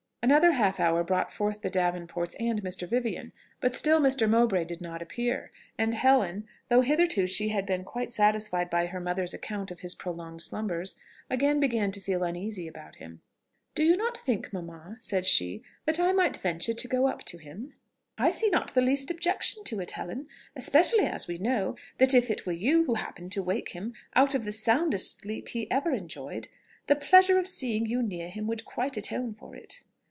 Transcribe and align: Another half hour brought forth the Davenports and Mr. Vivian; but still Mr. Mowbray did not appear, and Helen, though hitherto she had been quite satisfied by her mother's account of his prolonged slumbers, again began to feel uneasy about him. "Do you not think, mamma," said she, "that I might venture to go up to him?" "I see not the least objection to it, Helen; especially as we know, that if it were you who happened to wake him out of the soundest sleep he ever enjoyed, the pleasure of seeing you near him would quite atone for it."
Another 0.23 0.51
half 0.51 0.79
hour 0.79 1.03
brought 1.03 1.33
forth 1.33 1.63
the 1.63 1.69
Davenports 1.71 2.35
and 2.39 2.61
Mr. 2.61 2.87
Vivian; 2.87 3.31
but 3.59 3.73
still 3.73 3.99
Mr. 3.99 4.29
Mowbray 4.29 4.65
did 4.65 4.79
not 4.79 5.01
appear, 5.01 5.49
and 5.79 5.95
Helen, 5.95 6.45
though 6.69 6.81
hitherto 6.81 7.25
she 7.25 7.49
had 7.49 7.65
been 7.65 7.83
quite 7.83 8.13
satisfied 8.13 8.69
by 8.69 8.85
her 8.85 8.99
mother's 8.99 9.33
account 9.33 9.71
of 9.71 9.79
his 9.79 9.95
prolonged 9.95 10.43
slumbers, 10.43 10.93
again 11.27 11.59
began 11.59 11.91
to 11.93 11.99
feel 11.99 12.21
uneasy 12.23 12.67
about 12.67 12.97
him. 12.97 13.23
"Do 13.73 13.83
you 13.83 13.95
not 13.95 14.15
think, 14.15 14.53
mamma," 14.53 14.97
said 14.99 15.25
she, 15.25 15.63
"that 15.85 15.99
I 15.99 16.11
might 16.11 16.37
venture 16.37 16.75
to 16.75 16.87
go 16.87 17.07
up 17.07 17.23
to 17.23 17.39
him?" 17.39 17.73
"I 18.19 18.29
see 18.29 18.49
not 18.51 18.75
the 18.75 18.81
least 18.81 19.09
objection 19.09 19.63
to 19.65 19.79
it, 19.79 19.89
Helen; 19.91 20.27
especially 20.55 21.05
as 21.07 21.27
we 21.27 21.39
know, 21.39 21.75
that 21.97 22.13
if 22.13 22.29
it 22.29 22.45
were 22.45 22.51
you 22.53 22.85
who 22.85 22.93
happened 22.93 23.31
to 23.31 23.41
wake 23.43 23.69
him 23.69 23.95
out 24.13 24.35
of 24.35 24.45
the 24.45 24.51
soundest 24.51 25.17
sleep 25.21 25.47
he 25.47 25.69
ever 25.71 25.89
enjoyed, 25.91 26.47
the 26.85 26.95
pleasure 26.95 27.39
of 27.39 27.47
seeing 27.47 27.87
you 27.87 28.03
near 28.03 28.29
him 28.29 28.45
would 28.45 28.65
quite 28.65 28.95
atone 28.95 29.33
for 29.33 29.55
it." 29.55 29.81